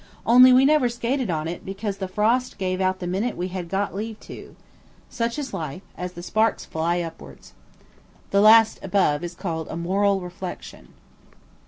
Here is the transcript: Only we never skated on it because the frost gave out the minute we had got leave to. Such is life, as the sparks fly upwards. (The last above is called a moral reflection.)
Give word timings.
Only 0.25 0.51
we 0.51 0.65
never 0.65 0.89
skated 0.89 1.29
on 1.29 1.47
it 1.47 1.63
because 1.63 1.97
the 1.97 2.07
frost 2.07 2.57
gave 2.57 2.81
out 2.81 2.97
the 2.97 3.05
minute 3.05 3.37
we 3.37 3.49
had 3.49 3.69
got 3.69 3.93
leave 3.93 4.19
to. 4.21 4.55
Such 5.11 5.37
is 5.37 5.53
life, 5.53 5.83
as 5.95 6.13
the 6.13 6.23
sparks 6.23 6.65
fly 6.65 7.01
upwards. 7.01 7.53
(The 8.31 8.41
last 8.41 8.79
above 8.81 9.23
is 9.23 9.35
called 9.35 9.67
a 9.67 9.77
moral 9.77 10.19
reflection.) 10.19 10.87